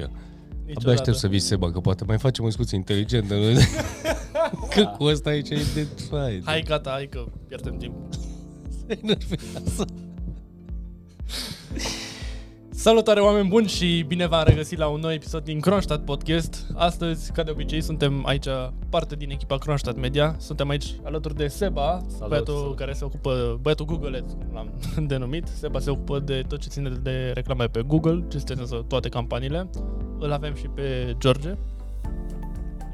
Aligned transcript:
aici. 0.00 0.10
Niciodată. 0.66 0.88
Abia 0.88 0.92
aștept 0.92 1.16
să 1.16 1.28
vii, 1.28 1.38
Seba, 1.38 1.70
că 1.70 1.80
poate 1.80 2.04
mai 2.04 2.18
facem 2.18 2.44
o 2.44 2.46
discuție 2.46 2.76
inteligentă. 2.76 3.34
Nu? 3.34 3.52
că 4.74 4.94
cu 4.98 5.04
ăsta 5.04 5.30
aici 5.30 5.50
e 5.50 5.58
de 5.74 5.86
trai. 6.08 6.42
Hai, 6.44 6.62
gata, 6.62 6.90
hai 6.90 7.08
că 7.10 7.24
pierdem 7.48 7.76
timp. 7.76 7.94
Se 8.86 8.98
enervează. 9.02 9.86
Salutare 12.76 13.20
oameni 13.20 13.48
buni 13.48 13.68
și 13.68 14.04
bine 14.06 14.26
v-am 14.26 14.42
regăsit 14.46 14.78
la 14.78 14.86
un 14.86 15.00
nou 15.00 15.12
episod 15.12 15.44
din 15.44 15.60
Kronstadt 15.60 16.04
Podcast. 16.04 16.66
Astăzi, 16.74 17.32
ca 17.32 17.42
de 17.42 17.50
obicei, 17.50 17.80
suntem 17.80 18.26
aici 18.26 18.46
parte 18.88 19.14
din 19.14 19.30
echipa 19.30 19.58
Kronstadt 19.58 19.98
Media. 19.98 20.36
Suntem 20.38 20.68
aici 20.68 20.94
alături 21.02 21.34
de 21.36 21.46
Seba, 21.46 22.02
Salut, 22.12 22.28
băiatul 22.28 22.54
salut. 22.56 22.76
care 22.76 22.92
se 22.92 23.04
ocupă, 23.04 23.58
băiatul 23.62 23.86
Google, 23.86 24.24
l-am 24.52 24.70
denumit. 25.06 25.46
Seba 25.58 25.78
se 25.78 25.90
ocupă 25.90 26.18
de 26.18 26.42
tot 26.48 26.60
ce 26.60 26.68
ține 26.68 26.88
de 27.02 27.30
reclame 27.34 27.64
pe 27.66 27.82
Google, 27.86 28.24
gestionează 28.28 28.84
toate 28.88 29.08
campaniile. 29.08 29.70
Îl 30.18 30.32
avem 30.32 30.54
și 30.54 30.66
pe 30.74 31.14
George. 31.18 31.54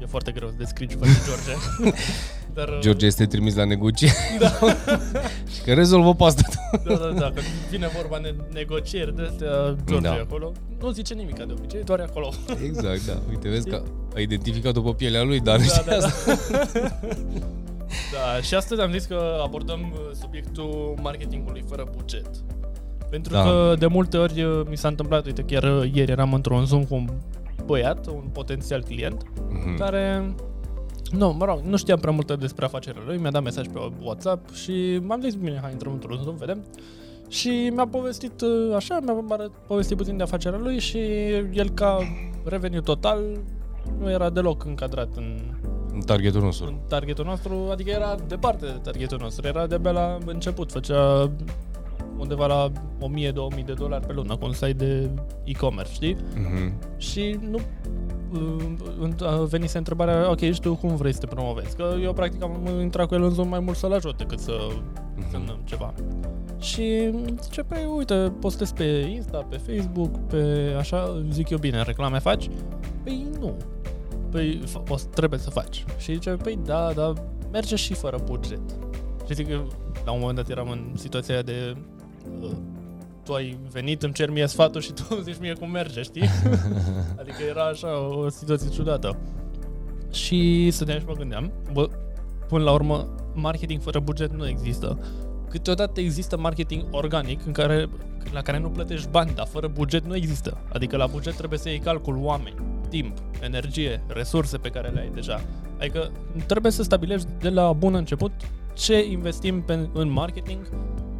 E 0.01 0.05
foarte 0.05 0.31
greu 0.31 0.47
să 0.49 0.55
descrii 0.57 0.87
ce 0.87 0.95
face 0.95 1.11
George. 1.27 1.91
Dar, 2.53 2.67
uh, 2.67 2.77
George 2.79 3.05
este 3.05 3.25
trimis 3.25 3.55
la 3.55 3.63
negocieri. 3.65 4.13
Da. 4.39 4.49
și 5.53 5.61
că 5.65 5.73
rezolvă 5.73 6.13
pe 6.15 6.23
asta. 6.23 6.43
Da, 6.87 6.93
da, 6.95 7.05
da, 7.19 7.25
când 7.25 7.45
vine 7.69 7.87
vorba 7.95 8.19
de 8.19 8.35
negocieri 8.53 9.15
de 9.15 9.21
astea, 9.29 9.75
George 9.87 10.07
Da. 10.07 10.15
e 10.15 10.19
acolo. 10.19 10.51
Nu 10.79 10.91
zice 10.91 11.13
nimic 11.13 11.37
ca 11.37 11.45
de 11.45 11.53
obicei, 11.57 11.83
doar 11.83 11.99
e 11.99 12.03
acolo. 12.03 12.29
Exact, 12.65 13.05
da. 13.05 13.13
Uite, 13.29 13.49
vezi 13.49 13.69
că 13.69 13.81
a 14.15 14.19
identificat 14.19 14.73
după 14.73 14.93
pielea 14.93 15.23
lui, 15.23 15.39
dar 15.39 15.59
nu 15.59 15.65
Da, 15.65 15.71
știa 15.73 15.83
da, 15.85 15.97
da. 15.99 16.05
asta. 16.05 16.99
da, 18.13 18.41
și 18.41 18.55
astăzi 18.55 18.81
am 18.81 18.91
zis 18.91 19.05
că 19.05 19.39
abordăm 19.43 19.79
uh, 19.93 19.99
subiectul 20.21 20.97
marketingului 21.01 21.63
fără 21.69 21.87
buget. 21.95 22.29
Pentru 23.09 23.33
Da. 23.33 23.43
că 23.43 23.75
de 23.79 23.85
multe 23.85 24.17
ori 24.17 24.41
uh, 24.43 24.61
mi 24.69 24.77
s-a 24.77 24.87
întâmplat, 24.87 25.25
uite, 25.25 25.41
chiar 25.41 25.63
uh, 25.63 25.91
ieri 25.93 26.11
eram 26.11 26.33
într-un 26.33 26.65
Zoom 26.65 26.83
cu 26.83 26.95
un 26.95 27.09
băiat, 27.65 28.07
un 28.07 28.23
potențial 28.33 28.83
client, 28.83 29.23
Mhm. 29.49 29.77
care 29.77 30.33
nu, 31.11 31.33
mă 31.33 31.45
rog, 31.45 31.59
nu 31.63 31.77
știam 31.77 31.99
prea 31.99 32.11
multe 32.13 32.35
despre 32.35 32.65
afacerea 32.65 33.01
lui, 33.05 33.17
mi-a 33.17 33.31
dat 33.31 33.43
mesaj 33.43 33.67
pe 33.67 33.79
WhatsApp 34.03 34.53
și 34.53 34.99
m-am 35.03 35.21
zis, 35.21 35.33
bine, 35.33 35.59
hai 35.61 35.71
intrăm 35.71 35.91
într-un 35.93 36.19
Zoom, 36.23 36.35
vedem. 36.35 36.63
Și 37.29 37.71
mi-a 37.75 37.87
povestit 37.87 38.41
uh, 38.41 38.75
așa, 38.75 38.99
mi-a 39.03 39.37
arăt- 39.37 39.67
povestit 39.67 39.97
puțin 39.97 40.17
de 40.17 40.23
afacerea 40.23 40.59
lui 40.59 40.79
și 40.79 40.97
el 41.53 41.69
ca 41.69 41.97
reveniu 42.45 42.81
total 42.81 43.19
nu 43.99 44.09
era 44.11 44.29
deloc 44.29 44.65
încadrat 44.65 45.09
în, 45.15 45.39
În 45.93 45.99
targetul 45.99 46.41
nostru. 46.41 46.67
în 46.67 46.75
targetul 46.87 47.25
nostru, 47.25 47.67
adică 47.71 47.89
era 47.89 48.15
departe 48.27 48.65
de 48.65 48.79
targetul 48.83 49.17
nostru, 49.21 49.47
era 49.47 49.67
de-abia 49.67 49.91
la 49.91 50.17
început, 50.25 50.71
făcea 50.71 51.31
undeva 52.17 52.45
la 52.47 52.71
1000-2000 52.71 53.65
de 53.65 53.73
dolari 53.73 54.05
pe 54.07 54.13
lună 54.13 54.35
cu 54.37 54.45
un 54.45 54.53
site 54.53 54.71
de 54.73 55.09
e-commerce, 55.43 55.91
știi? 55.93 56.17
Mhm. 56.35 56.73
Și 56.97 57.39
nu 57.49 57.55
uh, 57.57 57.61
a 57.61 58.00
venise 59.49 59.77
întrebarea, 59.77 60.29
ok, 60.31 60.39
și 60.39 60.59
tu 60.59 60.75
cum 60.75 60.95
vrei 60.95 61.13
să 61.13 61.19
te 61.19 61.25
promovezi? 61.25 61.75
Că 61.75 61.93
eu 62.01 62.13
practic 62.13 62.43
am 62.43 62.67
intrat 62.81 63.07
cu 63.07 63.13
el 63.13 63.23
în 63.23 63.29
Zoom 63.29 63.47
mai 63.47 63.59
mult 63.59 63.77
să-l 63.77 63.93
ajut 63.93 64.17
decât 64.17 64.39
să 64.39 64.51
Mhm. 65.15 65.29
semnăm 65.31 65.57
ceva. 65.63 65.93
Și 66.59 67.11
zice, 67.41 67.61
păi 67.61 67.85
uite, 67.97 68.33
postez 68.39 68.71
pe 68.71 68.83
Insta, 69.13 69.37
pe 69.49 69.57
Facebook, 69.57 70.17
pe 70.19 70.73
așa, 70.77 71.23
zic 71.29 71.49
eu 71.49 71.57
bine, 71.57 71.81
reclame 71.81 72.19
faci? 72.19 72.49
Păi 73.03 73.27
nu. 73.39 73.55
Păi 74.31 74.63
f- 74.67 74.89
o, 74.89 74.97
să- 74.97 75.05
trebuie 75.13 75.39
să 75.39 75.49
faci. 75.49 75.85
Și 75.97 76.13
zice, 76.13 76.29
păi 76.29 76.59
da, 76.65 76.91
da, 76.95 77.13
merge 77.51 77.75
și 77.75 77.93
fără 77.93 78.17
buget. 78.25 78.61
Și 79.27 79.33
zic 79.33 79.47
că 79.47 79.61
la 80.05 80.11
un 80.11 80.19
moment 80.19 80.37
dat 80.37 80.49
eram 80.49 80.69
în 80.69 80.91
situația 80.95 81.33
aia 81.33 81.43
de 81.43 81.75
uh, 82.41 82.49
tu 83.23 83.33
ai 83.33 83.57
venit, 83.71 84.03
îmi 84.03 84.13
cer 84.13 84.29
mie 84.29 84.47
sfatul 84.47 84.81
și 84.81 84.91
tu 84.91 85.03
îmi 85.09 85.23
zici 85.23 85.39
mie 85.39 85.53
cum 85.53 85.71
merge, 85.71 86.01
știi? 86.01 86.29
adică 87.19 87.43
era 87.49 87.63
așa 87.63 88.07
o 88.07 88.29
situație 88.29 88.69
ciudată. 88.69 89.17
Și 90.11 90.69
stăteam 90.71 90.99
și 90.99 91.05
mă 91.05 91.13
gândeam, 91.13 91.51
bă, 91.73 91.89
până 92.47 92.63
la 92.63 92.71
urmă, 92.71 93.07
marketing 93.33 93.81
fără 93.81 93.99
buget 93.99 94.31
nu 94.33 94.47
există. 94.47 94.99
Câteodată 95.49 95.99
există 95.99 96.37
marketing 96.37 96.85
organic 96.91 97.45
în 97.45 97.51
care, 97.51 97.89
la 98.31 98.41
care 98.41 98.59
nu 98.59 98.69
plătești 98.69 99.09
bani, 99.09 99.33
dar 99.35 99.47
fără 99.47 99.67
buget 99.67 100.05
nu 100.05 100.15
există. 100.15 100.57
Adică 100.73 100.97
la 100.97 101.07
buget 101.07 101.35
trebuie 101.35 101.59
să 101.59 101.69
iei 101.69 101.79
calcul 101.79 102.17
oameni, 102.21 102.55
timp, 102.89 103.17
energie, 103.41 104.03
resurse 104.07 104.57
pe 104.57 104.69
care 104.69 104.87
le 104.87 104.99
ai 104.99 105.11
deja. 105.13 105.41
Adică 105.79 106.11
trebuie 106.47 106.71
să 106.71 106.83
stabilești 106.83 107.27
de 107.39 107.49
la 107.49 107.73
bun 107.73 107.95
început 107.95 108.31
ce 108.73 109.05
investim 109.09 109.61
pe, 109.61 109.89
în 109.93 110.09
marketing 110.09 110.59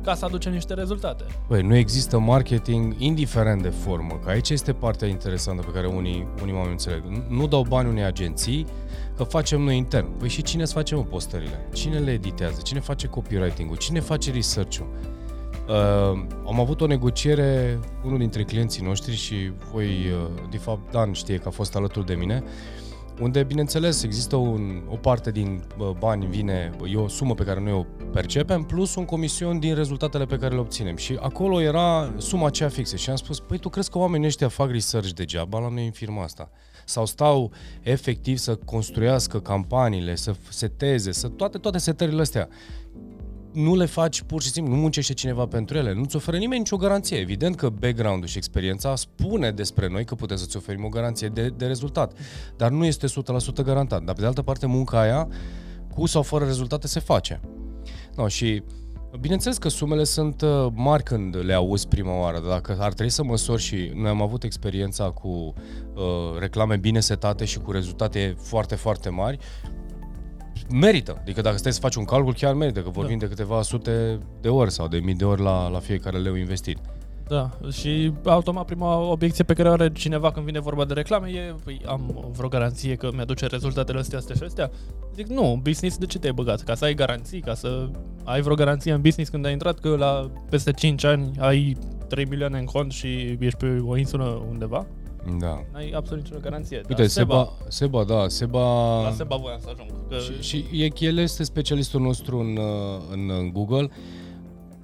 ca 0.03 0.15
să 0.15 0.25
aducem 0.25 0.51
niște 0.51 0.73
rezultate. 0.73 1.23
Băi, 1.47 1.61
nu 1.61 1.75
există 1.75 2.19
marketing 2.19 2.93
indiferent 2.97 3.61
de 3.61 3.69
formă, 3.69 4.19
că 4.23 4.29
aici 4.29 4.49
este 4.49 4.73
partea 4.73 5.07
interesantă 5.07 5.61
pe 5.61 5.71
care 5.71 5.87
unii, 5.87 6.27
unii 6.41 6.53
oameni 6.53 6.71
înțeleg. 6.71 7.03
Nu- 7.03 7.23
Nu 7.37 7.47
dau 7.47 7.65
bani 7.69 7.89
unei 7.89 8.03
agenții, 8.03 8.65
că 9.15 9.23
facem 9.23 9.61
noi 9.61 9.77
intern. 9.77 10.17
Păi 10.17 10.29
și 10.29 10.41
cine 10.41 10.61
îți 10.61 10.73
face 10.73 10.95
mă, 10.95 11.03
postările? 11.03 11.67
Cine 11.73 11.97
le 11.99 12.11
editează? 12.11 12.61
Cine 12.63 12.79
face 12.79 13.07
copywriting-ul? 13.07 13.77
Cine 13.77 13.99
face 13.99 14.31
research-ul? 14.31 14.87
Uh, 15.67 15.75
am 16.47 16.59
avut 16.59 16.81
o 16.81 16.85
negociere, 16.87 17.79
unul 18.05 18.17
dintre 18.17 18.43
clienții 18.43 18.83
noștri 18.85 19.15
și 19.15 19.51
voi, 19.71 19.85
uh, 19.85 20.29
de 20.49 20.57
fapt, 20.57 20.91
Dan 20.91 21.11
știe 21.11 21.37
că 21.37 21.47
a 21.47 21.51
fost 21.51 21.75
alături 21.75 22.05
de 22.05 22.13
mine, 22.13 22.43
unde, 23.19 23.43
bineînțeles, 23.43 24.03
există 24.03 24.35
un, 24.35 24.81
o 24.89 24.95
parte 24.95 25.31
din 25.31 25.63
bă, 25.77 25.93
bani 25.99 26.25
vine, 26.25 26.71
e 26.91 26.95
o 26.95 27.07
sumă 27.07 27.33
pe 27.33 27.43
care 27.43 27.59
noi 27.59 27.71
o 27.71 27.85
percepem, 28.11 28.63
plus 28.63 28.95
un 28.95 29.05
comision 29.05 29.59
din 29.59 29.75
rezultatele 29.75 30.25
pe 30.25 30.37
care 30.37 30.53
le 30.53 30.59
obținem. 30.59 30.95
Și 30.95 31.17
acolo 31.21 31.61
era 31.61 32.13
suma 32.17 32.45
aceea 32.45 32.69
fixă. 32.69 32.95
Și 32.95 33.09
am 33.09 33.15
spus, 33.15 33.39
păi 33.39 33.57
tu 33.57 33.69
crezi 33.69 33.89
că 33.89 33.97
oamenii 33.97 34.27
ăștia 34.27 34.47
fac 34.47 34.71
research 34.71 35.09
degeaba 35.09 35.59
la 35.59 35.69
noi 35.69 35.85
în 35.85 35.91
firma 35.91 36.23
asta? 36.23 36.49
Sau 36.85 37.05
stau 37.05 37.51
efectiv 37.81 38.37
să 38.37 38.55
construiască 38.55 39.39
campaniile, 39.39 40.15
să 40.15 40.35
seteze, 40.49 41.11
să 41.11 41.27
toate, 41.27 41.57
toate 41.57 41.77
setările 41.77 42.21
astea 42.21 42.49
nu 43.53 43.75
le 43.75 43.85
faci 43.85 44.21
pur 44.21 44.41
și 44.41 44.49
simplu, 44.49 44.73
nu 44.73 44.79
muncește 44.79 45.13
cineva 45.13 45.45
pentru 45.45 45.77
ele, 45.77 45.93
nu-ți 45.93 46.15
oferă 46.15 46.37
nimeni 46.37 46.59
nicio 46.59 46.77
garanție. 46.77 47.17
Evident 47.17 47.55
că 47.55 47.69
background-ul 47.69 48.27
și 48.27 48.37
experiența 48.37 48.95
spune 48.95 49.51
despre 49.51 49.87
noi 49.87 50.05
că 50.05 50.15
putem 50.15 50.37
să-ți 50.37 50.57
oferim 50.57 50.83
o 50.85 50.89
garanție 50.89 51.27
de, 51.27 51.47
de 51.57 51.65
rezultat, 51.65 52.13
dar 52.57 52.69
nu 52.71 52.85
este 52.85 53.07
100% 53.07 53.11
garantat. 53.63 54.03
Dar 54.03 54.15
pe 54.15 54.21
de 54.21 54.27
altă 54.27 54.41
parte, 54.41 54.65
munca 54.65 54.99
aia, 54.99 55.27
cu 55.93 56.05
sau 56.05 56.21
fără 56.21 56.45
rezultate, 56.45 56.87
se 56.87 56.99
face. 56.99 57.41
No, 58.15 58.27
și 58.27 58.63
bineînțeles 59.19 59.57
că 59.57 59.69
sumele 59.69 60.03
sunt 60.03 60.41
uh, 60.41 60.67
mari 60.73 61.03
când 61.03 61.35
le 61.43 61.53
auzi 61.53 61.87
prima 61.87 62.19
oară, 62.19 62.39
dar 62.39 62.49
dacă 62.49 62.77
ar 62.79 62.93
trebui 62.93 63.11
să 63.11 63.23
măsori 63.23 63.61
și 63.61 63.91
noi 63.95 64.09
am 64.09 64.21
avut 64.21 64.43
experiența 64.43 65.09
cu 65.09 65.27
uh, 65.27 66.39
reclame 66.39 66.77
bine 66.77 66.99
setate 66.99 67.45
și 67.45 67.59
cu 67.59 67.71
rezultate 67.71 68.35
foarte, 68.37 68.75
foarte 68.75 69.09
mari, 69.09 69.37
merită. 70.69 71.17
Adică 71.21 71.41
dacă 71.41 71.57
stai 71.57 71.73
să 71.73 71.79
faci 71.79 71.95
un 71.95 72.05
calcul, 72.05 72.33
chiar 72.33 72.53
merită, 72.53 72.79
că 72.79 72.89
vorbim 72.89 73.17
de 73.17 73.27
câteva 73.27 73.61
sute 73.61 74.19
de 74.41 74.49
ori 74.49 74.71
sau 74.71 74.87
de 74.87 74.97
mii 74.97 75.15
de 75.15 75.25
ori 75.25 75.41
la, 75.41 75.67
la 75.67 75.79
fiecare 75.79 76.17
leu 76.17 76.35
investit. 76.35 76.77
Da, 77.31 77.49
și 77.71 78.13
automat 78.23 78.65
prima 78.65 78.97
obiecție 78.97 79.43
pe 79.43 79.53
care 79.53 79.69
o 79.69 79.71
are 79.71 79.91
cineva 79.91 80.31
când 80.31 80.45
vine 80.45 80.59
vorba 80.59 80.85
de 80.85 80.93
reclame 80.93 81.29
e 81.29 81.55
păi, 81.63 81.81
am 81.85 82.31
vreo 82.35 82.49
garanție 82.49 82.95
că 82.95 83.09
mi-aduce 83.13 83.45
rezultatele 83.45 83.99
astea, 83.99 84.17
astea 84.17 84.35
și 84.35 84.43
astea? 84.43 84.71
Zic, 85.15 85.27
nu, 85.27 85.59
business 85.63 85.97
de 85.97 86.05
ce 86.05 86.19
te-ai 86.19 86.33
băgat? 86.33 86.61
Ca 86.61 86.75
să 86.75 86.85
ai 86.85 86.93
garanții, 86.93 87.39
ca 87.39 87.53
să 87.53 87.89
ai 88.23 88.41
vreo 88.41 88.55
garanție 88.55 88.93
în 88.93 89.01
business 89.01 89.29
când 89.29 89.45
ai 89.45 89.51
intrat 89.51 89.79
că 89.79 89.95
la 89.95 90.31
peste 90.49 90.71
5 90.71 91.03
ani 91.03 91.31
ai 91.39 91.77
3 92.07 92.25
milioane 92.25 92.59
în 92.59 92.65
cont 92.65 92.91
și 92.91 93.37
ești 93.39 93.57
pe 93.57 93.81
o 93.85 93.97
insulă 93.97 94.43
undeva? 94.49 94.85
Da. 95.39 95.65
N-ai 95.71 95.89
absolut 95.89 96.23
nicio 96.23 96.37
garanție. 96.41 96.81
Uite, 96.89 97.07
Seba, 97.07 97.53
Seba, 97.67 98.03
da, 98.03 98.27
Seba... 98.27 99.01
La 99.01 99.11
Seba 99.11 99.35
voiam 99.35 99.59
să 99.59 99.69
ajung. 99.73 99.91
Că 100.09 100.15
Și, 100.17 100.41
și 100.41 100.83
e, 100.83 100.89
el 100.99 101.17
este 101.17 101.43
specialistul 101.43 102.01
nostru 102.01 102.39
în, 102.39 102.57
uh, 102.57 103.01
în, 103.11 103.29
în 103.29 103.51
Google. 103.51 103.89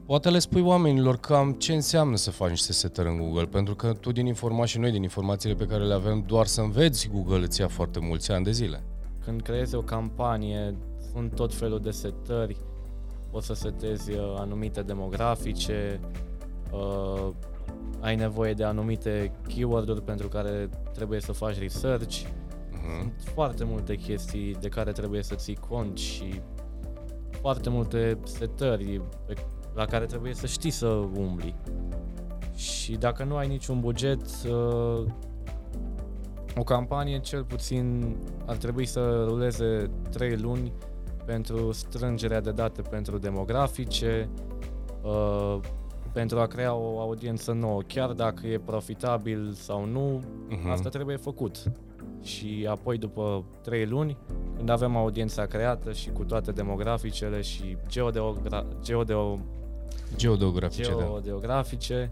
Poate 0.06 0.30
le 0.30 0.40
spui 0.40 0.62
oamenilor 0.62 1.18
cam 1.18 1.52
ce 1.52 1.74
înseamnă 1.74 2.16
să 2.16 2.32
faci 2.32 2.50
niște 2.50 2.74
setări 2.74 3.08
în 3.08 3.18
Google, 3.18 3.46
pentru 3.46 3.76
că 3.76 3.94
tu 3.94 4.12
din 4.12 4.26
informații 4.26 4.74
și 4.74 4.80
noi 4.80 4.92
din 4.92 5.04
informațiile 5.04 5.56
pe 5.56 5.66
care 5.66 5.84
le 5.84 5.94
avem, 5.94 6.24
doar 6.28 6.46
să 6.46 6.62
înveți 6.62 7.10
Google 7.14 7.44
îți 7.44 7.62
ia 7.62 7.68
foarte 7.68 8.00
mulți 8.00 8.32
ani 8.32 8.44
de 8.44 8.52
zile. 8.52 8.84
Când 9.24 9.42
creezi 9.42 9.76
o 9.76 9.82
campanie, 9.82 10.76
sunt 11.12 11.36
tot 11.36 11.54
felul 11.54 11.80
de 11.80 11.92
setări, 11.92 12.58
poți 13.32 13.46
să 13.46 13.54
setezi 13.54 14.12
uh, 14.12 14.36
anumite 14.38 14.82
demografice, 14.82 16.00
uh, 16.04 16.27
ai 18.08 18.16
nevoie 18.16 18.54
de 18.54 18.64
anumite 18.64 19.32
keyword-uri 19.48 20.02
pentru 20.02 20.28
care 20.28 20.70
trebuie 20.94 21.20
să 21.20 21.32
faci 21.32 21.60
research. 21.60 22.16
Uh-huh. 22.18 23.00
Sunt 23.00 23.14
foarte 23.34 23.64
multe 23.64 23.96
chestii 23.96 24.56
de 24.60 24.68
care 24.68 24.92
trebuie 24.92 25.24
să 25.24 25.36
ții 25.36 25.56
cont 25.56 25.98
și 25.98 26.42
foarte 27.42 27.70
multe 27.70 28.18
setări 28.24 29.02
pe, 29.26 29.34
la 29.76 29.86
care 29.86 30.06
trebuie 30.06 30.34
să 30.34 30.46
știi 30.46 30.70
să 30.70 30.88
umbli. 31.16 31.56
Și 32.56 32.96
dacă 32.96 33.24
nu 33.24 33.36
ai 33.36 33.48
niciun 33.48 33.80
buget, 33.80 34.22
uh, 34.46 35.06
o 36.58 36.64
campanie 36.64 37.20
cel 37.20 37.44
puțin 37.44 38.16
ar 38.46 38.56
trebui 38.56 38.86
să 38.86 39.24
ruleze 39.28 39.92
3 40.10 40.38
luni 40.38 40.72
pentru 41.26 41.72
strângerea 41.72 42.42
de 42.42 42.52
date 42.52 42.82
pentru 42.82 43.18
demografice, 43.18 44.30
uh, 45.04 45.60
pentru 46.14 46.40
a 46.40 46.46
crea 46.46 46.74
o 46.74 47.00
audiență 47.00 47.52
nouă, 47.52 47.82
chiar 47.88 48.12
dacă 48.12 48.48
e 48.48 48.58
profitabil 48.66 49.52
sau 49.54 49.86
nu, 49.86 50.22
Mhm. 50.50 50.70
asta 50.70 50.90
trebuie 50.90 51.16
făcut. 51.18 51.64
Și 52.24 52.68
apoi 52.70 52.98
după 52.98 53.44
3 53.64 53.86
luni, 53.86 54.18
când 54.56 54.70
avem 54.70 54.96
audiența 54.96 55.46
creată 55.46 55.92
și 55.92 56.10
cu 56.10 56.24
toate 56.24 56.52
demograficele 56.52 57.42
și 57.42 57.78
geodeogra- 57.90 58.66
geodeo- 58.84 59.40
Geodeografice, 60.16 60.90
da. 60.90 61.04
geodeografice, 61.04 62.12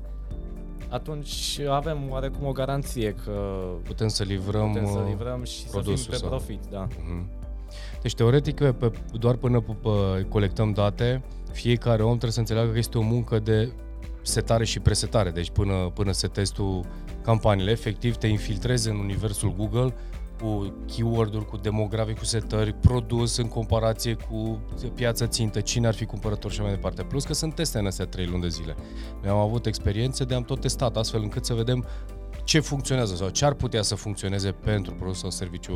atunci 0.90 1.60
avem 1.70 1.98
oarecum 2.10 2.48
o 2.48 2.52
garanție 2.52 3.14
că 3.24 3.64
Putem 3.84 4.08
să 4.08 4.24
livrăm... 4.24 4.68
putem 4.72 4.86
să 4.88 4.98
uh, 4.98 5.06
livrăm 5.10 5.44
și 5.44 5.58
să 5.60 5.62
fim 5.62 5.72
produsul 5.72 6.10
pe 6.12 6.16
sau- 6.16 6.30
profit, 6.30 6.60
da. 6.70 6.88
Mhm. 7.04 7.30
Deci, 8.02 8.16
teoretic, 8.16 8.56
pe, 8.56 8.72
pe, 8.74 8.92
doar 9.20 9.36
până 9.36 9.60
pe, 9.62 9.76
pe, 9.82 10.26
colectăm 10.30 10.72
date, 10.72 11.24
fiecare 11.52 12.02
om 12.02 12.10
trebuie 12.10 12.32
să 12.32 12.40
înțeleagă 12.40 12.72
că 12.72 12.78
este 12.78 12.98
o 12.98 13.02
muncă 13.02 13.40
de 13.40 13.72
setare 14.25 14.66
și 14.66 14.80
presetare. 14.80 15.30
Deci, 15.30 15.50
până, 15.50 15.92
până 15.94 16.12
setezi 16.12 16.54
tu 16.54 16.86
campaniile, 17.24 17.72
efectiv 17.72 18.16
te 18.16 18.27
infiltrezi 18.27 18.89
în 18.89 18.95
universul 18.95 19.54
Google 19.57 19.94
cu 20.42 20.74
keyword-uri, 20.86 21.45
cu 21.45 21.57
demografic, 21.57 22.18
cu 22.18 22.25
setări, 22.25 22.74
produs 22.74 23.38
în 23.38 23.48
comparație 23.48 24.13
cu 24.30 24.60
piața 24.95 25.27
țintă, 25.27 25.60
cine 25.60 25.88
ar 25.88 25.94
fi 25.94 26.06
cumpărător 26.06 26.51
și 26.51 26.57
așa 26.57 26.68
mai 26.68 26.75
departe. 26.75 27.04
Plus 27.04 27.24
că 27.24 27.33
sunt 27.33 27.56
teste 27.56 27.80
în 27.80 27.86
astea 27.86 28.06
trei 28.06 28.25
luni 28.25 28.42
de 28.42 28.48
zile. 28.48 28.75
Noi 29.22 29.31
am 29.31 29.38
avut 29.38 29.66
experiențe 29.66 30.24
de 30.24 30.36
am 30.36 30.44
tot 30.44 30.62
testat, 30.62 30.98
astfel 30.98 31.22
încât 31.22 31.45
să 31.45 31.54
vedem 31.54 31.86
ce 32.44 32.60
funcționează 32.60 33.16
sau 33.16 33.30
ce 33.30 33.45
ar 33.45 33.54
putea 33.54 33.81
să 33.81 33.95
funcționeze 33.95 34.51
pentru 34.51 34.94
produs 34.94 35.19
sau 35.19 35.30
serviciu 35.30 35.74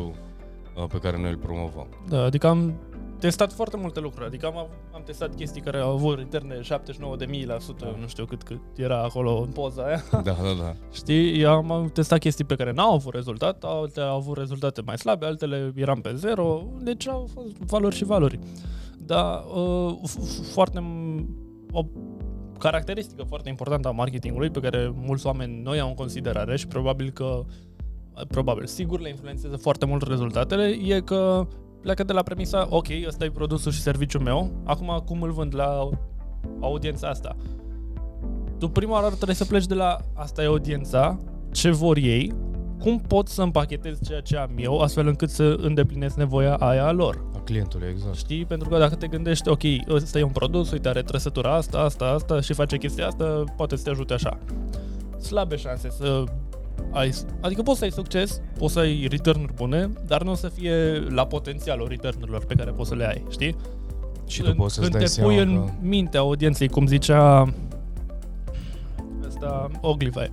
uh, 0.75 0.83
pe 0.89 0.97
care 0.97 1.17
noi 1.17 1.29
îl 1.29 1.37
promovăm. 1.37 1.87
Da, 2.07 2.23
adică 2.23 2.47
am 2.47 2.73
testat 3.19 3.53
foarte 3.53 3.77
multe 3.77 3.99
lucruri. 3.99 4.25
Adică 4.25 4.45
am, 4.45 4.57
av- 4.57 4.69
am 4.93 5.01
testat 5.05 5.35
chestii 5.35 5.61
care 5.61 5.77
au 5.77 5.91
avut 5.91 6.19
interne 6.19 6.61
79 6.61 7.15
de 7.15 7.25
mii 7.25 7.45
la 7.45 7.59
sută, 7.59 7.95
nu 7.99 8.07
știu 8.07 8.25
cât, 8.25 8.43
cât 8.43 8.59
era 8.75 9.03
acolo 9.03 9.39
în 9.41 9.51
poza 9.51 9.83
aia. 9.83 10.03
Da, 10.11 10.19
da, 10.21 10.53
da. 10.59 10.73
Știi, 10.91 11.41
eu 11.41 11.51
am 11.51 11.71
am 11.71 11.89
testat 11.89 12.19
chestii 12.19 12.45
pe 12.45 12.55
care 12.55 12.71
n-au 12.71 12.93
avut 12.93 13.13
rezultat, 13.13 13.63
altele 13.63 14.05
au 14.05 14.15
avut 14.15 14.37
rezultate 14.37 14.81
mai 14.85 14.97
slabe, 14.97 15.25
altele 15.25 15.73
eram 15.75 16.01
pe 16.01 16.13
zero, 16.15 16.63
deci 16.79 17.07
au 17.07 17.27
fost 17.33 17.57
valori 17.57 17.95
și 17.95 18.03
valori. 18.05 18.39
Dar 18.97 19.43
uh, 19.55 19.95
f- 20.07 20.23
f- 20.23 20.51
foarte 20.51 20.79
m- 20.79 21.25
o 21.71 21.85
caracteristică 22.59 23.23
foarte 23.23 23.49
importantă 23.49 23.87
a 23.87 23.91
marketingului 23.91 24.49
pe 24.49 24.59
care 24.59 24.93
mulți 24.95 25.25
oameni 25.25 25.61
noi 25.61 25.79
au 25.79 25.87
în 25.87 25.93
considerare 25.93 26.57
și 26.57 26.67
probabil 26.67 27.09
că 27.09 27.43
probabil, 28.27 28.65
sigur 28.65 28.99
le 28.99 29.09
influențează 29.09 29.55
foarte 29.57 29.85
mult 29.85 30.07
rezultatele, 30.07 30.63
e 30.67 30.99
că 31.01 31.47
pleacă 31.81 32.03
de 32.03 32.13
la 32.13 32.21
premisa, 32.21 32.67
ok, 32.69 32.87
ăsta 33.07 33.25
e 33.25 33.31
produsul 33.31 33.71
și 33.71 33.81
serviciul 33.81 34.21
meu, 34.21 34.51
acum 34.63 35.03
cum 35.05 35.21
îl 35.21 35.31
vând 35.31 35.55
la 35.55 35.89
audiența 36.59 37.07
asta? 37.07 37.35
Tu 38.57 38.67
prima 38.69 38.93
oară 38.93 39.07
trebuie 39.07 39.35
să 39.35 39.45
pleci 39.45 39.65
de 39.65 39.73
la 39.73 39.97
asta 40.13 40.41
e 40.41 40.45
audiența, 40.45 41.19
ce 41.51 41.71
vor 41.71 41.97
ei, 41.97 42.33
cum 42.79 42.99
pot 42.99 43.27
să 43.27 43.41
împachetez 43.41 43.99
ceea 44.07 44.19
ce 44.19 44.37
am 44.37 44.51
eu, 44.57 44.79
astfel 44.79 45.07
încât 45.07 45.29
să 45.29 45.57
îndeplinesc 45.61 46.15
nevoia 46.15 46.55
aia 46.55 46.85
a 46.85 46.91
lor. 46.91 47.25
A 47.35 47.39
clientului, 47.39 47.87
exact. 47.89 48.15
Știi? 48.15 48.45
Pentru 48.45 48.69
că 48.69 48.77
dacă 48.77 48.95
te 48.95 49.07
gândești, 49.07 49.49
ok, 49.49 49.61
ăsta 49.89 50.19
e 50.19 50.23
un 50.23 50.29
produs, 50.29 50.71
uite, 50.71 50.87
are 50.87 51.01
trăsătura 51.01 51.55
asta, 51.55 51.79
asta, 51.79 52.05
asta 52.05 52.41
și 52.41 52.53
face 52.53 52.77
chestia 52.77 53.07
asta, 53.07 53.43
poate 53.55 53.75
să 53.75 53.83
te 53.83 53.89
ajute 53.89 54.13
așa. 54.13 54.37
Slabe 55.17 55.55
șanse 55.55 55.89
să 55.89 56.23
ai, 56.91 57.13
adică 57.41 57.61
poți 57.61 57.77
să 57.77 57.83
ai 57.83 57.91
succes, 57.91 58.41
poți 58.57 58.73
să 58.73 58.79
ai 58.79 59.07
return-uri 59.09 59.53
bune, 59.53 59.89
dar 60.07 60.23
nu 60.23 60.31
o 60.31 60.35
să 60.35 60.47
fie 60.47 60.73
la 61.09 61.25
potențialul 61.25 61.87
return-urilor 61.87 62.45
pe 62.45 62.53
care 62.55 62.71
poți 62.71 62.89
să 62.89 62.95
le 62.95 63.07
ai, 63.07 63.23
știi? 63.29 63.55
Și 64.27 64.41
tu 64.41 64.53
poți 64.53 64.73
să-ți 64.73 64.89
Când 64.89 65.03
dai 65.03 65.11
te 65.13 65.21
pui 65.21 65.35
seama 65.35 65.51
în 65.51 65.65
că... 65.65 65.71
mintea 65.81 66.19
audienței, 66.19 66.67
cum 66.67 66.87
zicea 66.87 67.53
ăsta 69.27 69.69
Oglivai, 69.81 70.31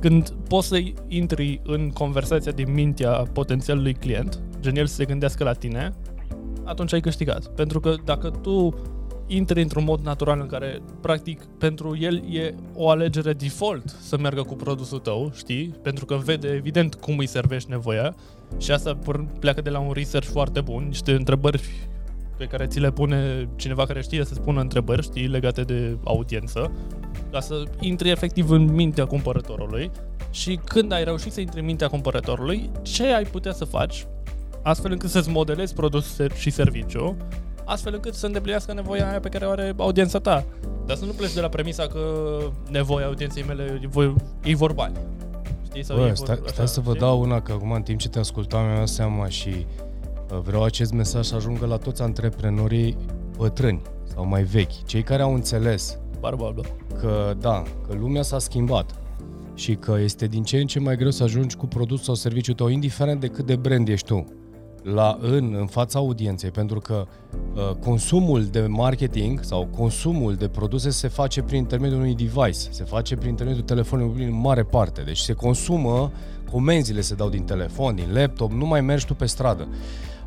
când 0.00 0.34
poți 0.48 0.66
să 0.66 0.78
intri 1.08 1.60
în 1.64 1.90
conversația 1.90 2.52
din 2.52 2.72
mintea 2.72 3.10
potențialului 3.10 3.94
client, 3.94 4.38
gen 4.60 4.76
el 4.76 4.86
să 4.86 4.94
se 4.94 5.04
gândească 5.04 5.44
la 5.44 5.52
tine, 5.52 5.92
atunci 6.64 6.92
ai 6.92 7.00
câștigat. 7.00 7.46
Pentru 7.46 7.80
că 7.80 7.94
dacă 8.04 8.30
tu 8.30 8.74
intri 9.28 9.62
într-un 9.62 9.84
mod 9.84 10.00
natural 10.00 10.40
în 10.40 10.46
care, 10.46 10.80
practic, 11.00 11.44
pentru 11.44 11.96
el 12.00 12.34
e 12.34 12.54
o 12.74 12.88
alegere 12.88 13.32
default 13.32 13.88
să 13.88 14.18
meargă 14.18 14.42
cu 14.42 14.54
produsul 14.54 14.98
tău, 14.98 15.30
știi? 15.34 15.74
Pentru 15.82 16.04
că 16.04 16.16
vede, 16.24 16.48
evident, 16.48 16.94
cum 16.94 17.18
îi 17.18 17.26
servești 17.26 17.70
nevoia 17.70 18.14
și 18.58 18.70
asta 18.70 18.98
por- 18.98 19.38
pleacă 19.40 19.60
de 19.60 19.70
la 19.70 19.78
un 19.78 19.92
research 19.92 20.28
foarte 20.28 20.60
bun, 20.60 20.84
niște 20.86 21.12
întrebări 21.12 21.62
pe 22.36 22.44
care 22.44 22.66
ți 22.66 22.80
le 22.80 22.90
pune 22.90 23.48
cineva 23.56 23.86
care 23.86 24.02
știe 24.02 24.24
să 24.24 24.34
spună 24.34 24.60
întrebări, 24.60 25.02
știi, 25.02 25.26
legate 25.26 25.62
de 25.62 25.98
audiență, 26.04 26.72
ca 27.30 27.40
să 27.40 27.62
intri 27.80 28.10
efectiv 28.10 28.50
în 28.50 28.64
mintea 28.74 29.04
cumpărătorului 29.04 29.90
și 30.30 30.60
când 30.64 30.92
ai 30.92 31.04
reușit 31.04 31.32
să 31.32 31.40
intri 31.40 31.60
în 31.60 31.64
mintea 31.64 31.88
cumpărătorului, 31.88 32.70
ce 32.82 33.06
ai 33.06 33.24
putea 33.24 33.52
să 33.52 33.64
faci 33.64 34.06
astfel 34.62 34.92
încât 34.92 35.10
să-ți 35.10 35.30
modelezi 35.30 35.74
produs 35.74 36.16
și 36.34 36.50
serviciu, 36.50 37.16
astfel 37.68 37.94
încât 37.94 38.14
să 38.14 38.26
îndeplinească 38.26 38.72
nevoia 38.72 39.08
aia 39.08 39.20
pe 39.20 39.28
care 39.28 39.46
o 39.46 39.50
are 39.50 39.74
audiența 39.76 40.18
ta. 40.18 40.44
Dar 40.86 40.96
să 40.96 41.04
nu 41.04 41.12
pleci 41.12 41.32
de 41.32 41.40
la 41.40 41.48
premisa 41.48 41.86
că 41.86 42.00
nevoia 42.70 43.06
audienței 43.06 43.42
mele 43.42 43.80
voi, 43.88 44.14
ei 44.44 44.54
vor 44.54 44.72
bani. 44.72 44.96
Știi? 45.64 45.84
Sau 45.84 45.96
ei 45.96 46.02
Bă, 46.02 46.08
vor, 46.08 46.16
stai, 46.16 46.38
așa, 46.42 46.52
stai 46.52 46.68
să 46.68 46.80
vă 46.80 46.90
știi? 46.90 47.00
dau 47.00 47.20
una, 47.20 47.40
că 47.40 47.52
acum 47.52 47.72
în 47.72 47.82
timp 47.82 47.98
ce 47.98 48.08
te 48.08 48.18
ascultam 48.18 48.64
mi-am 48.64 48.76
dat 48.76 48.88
seama 48.88 49.28
și 49.28 49.48
uh, 50.32 50.38
vreau 50.44 50.62
acest 50.62 50.92
mesaj 50.92 51.26
să 51.26 51.34
ajungă 51.34 51.66
la 51.66 51.76
toți 51.76 52.02
antreprenorii 52.02 52.96
bătrâni 53.36 53.82
sau 54.14 54.26
mai 54.26 54.42
vechi, 54.42 54.84
cei 54.86 55.02
care 55.02 55.22
au 55.22 55.34
înțeles 55.34 55.98
Barba 56.20 56.46
albă. 56.46 56.62
că 57.00 57.34
da, 57.40 57.62
că 57.88 57.94
lumea 58.00 58.22
s-a 58.22 58.38
schimbat 58.38 58.94
și 59.54 59.74
că 59.74 59.96
este 60.02 60.26
din 60.26 60.42
ce 60.42 60.56
în 60.58 60.66
ce 60.66 60.78
mai 60.78 60.96
greu 60.96 61.10
să 61.10 61.22
ajungi 61.22 61.56
cu 61.56 61.66
produs 61.66 62.02
sau 62.02 62.14
serviciul 62.14 62.54
tău, 62.54 62.68
indiferent 62.68 63.20
de 63.20 63.26
cât 63.26 63.46
de 63.46 63.56
brand 63.56 63.88
ești 63.88 64.06
tu, 64.06 64.24
la, 64.82 65.18
în, 65.20 65.54
în 65.58 65.66
fața 65.66 65.98
audienței, 65.98 66.50
pentru 66.50 66.80
că 66.80 67.06
uh, 67.54 67.74
consumul 67.84 68.44
de 68.44 68.60
marketing 68.60 69.42
sau 69.42 69.66
consumul 69.76 70.34
de 70.34 70.48
produse 70.48 70.90
se 70.90 71.08
face 71.08 71.42
prin 71.42 71.58
intermediul 71.58 72.00
unui 72.00 72.14
device, 72.14 72.70
se 72.70 72.84
face 72.84 73.16
prin 73.16 73.28
intermediul 73.28 73.64
telefonului 73.64 74.10
mobil 74.10 74.26
în 74.26 74.40
mare 74.40 74.62
parte, 74.62 75.02
deci 75.02 75.18
se 75.18 75.32
consumă, 75.32 76.12
comenzile 76.50 77.00
se 77.00 77.14
dau 77.14 77.28
din 77.28 77.44
telefon, 77.44 77.94
din 77.94 78.12
laptop, 78.12 78.52
nu 78.52 78.66
mai 78.66 78.80
mergi 78.80 79.06
tu 79.06 79.14
pe 79.14 79.26
stradă. 79.26 79.68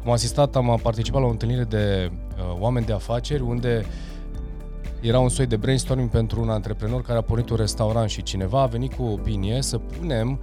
Am 0.06 0.12
asistat, 0.12 0.56
am 0.56 0.80
participat 0.84 1.22
la 1.22 1.28
o 1.28 1.32
întâlnire 1.32 1.64
de 1.64 2.12
uh, 2.12 2.60
oameni 2.60 2.86
de 2.86 2.94
afaceri 2.94 3.42
unde 3.42 3.86
era 5.02 5.20
un 5.20 5.30
soi 5.30 5.46
de 5.46 5.56
brainstorming 5.56 6.10
pentru 6.10 6.42
un 6.42 6.50
antreprenor 6.50 7.02
care 7.02 7.18
a 7.18 7.22
pornit 7.22 7.50
un 7.50 7.56
restaurant 7.56 8.10
și 8.10 8.24
cineva 8.24 8.62
a 8.62 8.66
venit 8.66 8.94
cu 8.94 9.04
o 9.04 9.12
opinie 9.12 9.62
să 9.62 9.78
punem 9.78 10.40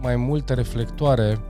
mai 0.00 0.16
multe 0.16 0.54
reflectoare 0.54 1.30
uh, 1.30 1.49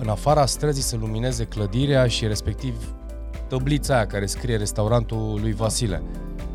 în 0.00 0.08
afara 0.08 0.46
străzii 0.46 0.82
să 0.82 0.96
lumineze 0.96 1.44
clădirea 1.44 2.06
și 2.06 2.26
respectiv 2.26 2.94
tăblița 3.48 3.94
aia 3.94 4.06
care 4.06 4.26
scrie 4.26 4.56
restaurantul 4.56 5.38
lui 5.40 5.52
Vasile. 5.52 6.02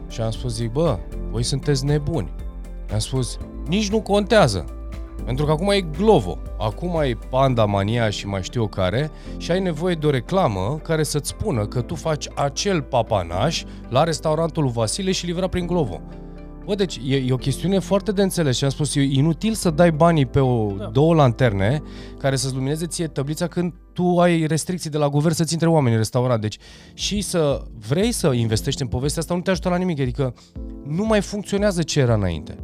Și 0.10 0.22
am 0.22 0.32
spus, 0.32 0.54
zic, 0.54 0.72
bă, 0.72 1.00
voi 1.32 1.44
sunteți 1.44 1.86
nebuni. 1.86 2.34
Mi-am 2.88 3.00
spus, 3.00 3.38
nici 3.68 3.90
nu 3.90 4.02
contează. 4.02 4.66
Pentru 5.26 5.46
că 5.46 5.52
acum 5.52 5.70
e 5.70 5.82
Glovo, 5.82 6.38
acum 6.58 7.02
e 7.02 7.18
Panda 7.30 7.66
Mania 7.66 8.10
și 8.10 8.28
mai 8.28 8.44
știu 8.44 8.62
eu 8.62 8.68
care 8.68 9.12
și 9.38 9.52
ai 9.52 9.60
nevoie 9.60 9.96
de 9.96 10.06
o 10.06 10.10
reclamă 10.10 10.80
care 10.84 11.04
să-ți 11.04 11.30
spună 11.30 11.66
că 11.66 11.82
tu 11.82 11.96
faci 11.96 12.28
acel 12.36 12.82
papanaș 12.82 13.64
la 13.90 14.04
restaurantul 14.04 14.64
lui 14.64 14.72
Vasile 14.72 15.12
și 15.12 15.26
livra 15.26 15.48
prin 15.48 15.68
Glovo. 15.68 16.02
Bă, 16.66 16.76
deci 16.76 17.00
e, 17.06 17.16
e 17.16 17.32
o 17.34 17.36
chestiune 17.38 17.80
foarte 17.80 18.12
de 18.12 18.22
înțeles 18.22 18.58
și 18.58 18.64
am 18.64 18.70
spus, 18.70 18.96
e 18.96 19.02
inutil 19.02 19.54
să 19.54 19.70
dai 19.70 19.92
banii 19.92 20.26
pe 20.26 20.40
o, 20.40 20.68
Da. 20.68 20.84
da. 20.84 20.90
două 20.90 21.14
lanterne 21.14 21.82
care 22.18 22.36
să-ți 22.36 22.54
lumineze 22.54 22.86
ție 22.86 23.08
tăblița 23.08 23.48
când 23.48 23.74
tu 23.94 24.18
ai 24.20 24.46
restricții 24.46 24.90
de 24.90 24.98
la 24.98 25.10
guvern 25.10 25.34
să-ți 25.34 25.54
intre 25.54 25.68
oameni 25.70 25.92
în 25.94 26.00
restaurant. 26.00 26.42
Deci 26.42 26.58
și 26.94 27.22
să 27.22 27.62
vrei 27.88 28.12
să 28.12 28.28
investești 28.34 28.82
în 28.82 28.88
povestea 28.88 29.22
asta 29.22 29.34
nu 29.34 29.42
te 29.42 29.50
ajută 29.50 29.70
la 29.70 29.78
nimic, 29.78 30.00
adică 30.00 30.34
nu 30.88 31.06
mai 31.06 31.22
funcționează 31.22 31.82
ce 31.82 32.00
era 32.00 32.14
înainte. 32.14 32.56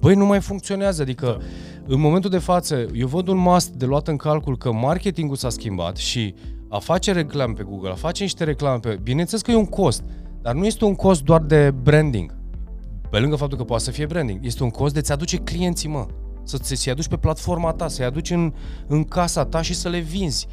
Băi, 0.00 0.14
nu 0.14 0.26
mai 0.26 0.40
funcționează, 0.40 1.02
adică 1.02 1.26
Da. 1.38 1.44
în 1.94 2.00
momentul 2.00 2.30
de 2.30 2.38
față, 2.38 2.86
eu 2.94 3.06
văd 3.06 3.28
un 3.28 3.36
must 3.38 3.68
de 3.70 3.84
luat 3.86 4.08
în 4.08 4.16
calcul 4.16 4.56
că 4.56 4.72
marketingul 4.72 5.36
s-a 5.36 5.48
schimbat 5.48 5.96
și 5.96 6.34
a 6.68 6.78
face 6.78 7.12
reclame 7.12 7.52
pe 7.52 7.62
Google, 7.62 7.90
a 7.90 7.94
face 7.94 8.22
niște 8.22 8.44
reclame 8.44 8.78
pe... 8.78 8.98
Bineînțeles 9.02 9.42
că 9.42 9.50
e 9.50 9.54
un 9.56 9.66
cost, 9.66 10.02
dar 10.42 10.54
nu 10.54 10.66
este 10.66 10.84
un 10.84 10.94
cost 10.94 11.22
doar 11.22 11.42
de 11.42 11.70
branding. 11.82 12.36
Pe 13.10 13.18
lângă 13.18 13.36
faptul 13.36 13.58
că 13.58 13.64
poate 13.64 13.82
să 13.84 13.90
fie 13.90 14.06
branding, 14.06 14.44
este 14.44 14.62
un 14.62 14.70
cost 14.70 14.94
de 14.94 15.00
ți 15.00 15.12
aduce 15.12 15.36
clienții, 15.36 15.88
mă. 15.88 16.06
Să 16.42 16.58
ți 16.58 16.90
aduci 16.90 17.08
pe 17.08 17.16
platforma 17.16 17.72
ta, 17.72 17.88
să-i 17.88 18.04
aduci 18.04 18.30
în, 18.30 18.52
în 18.86 19.04
casa 19.04 19.44
ta 19.44 19.62
și 19.62 19.74
să 19.74 19.88
le 19.88 19.98
vinzi. 19.98 20.46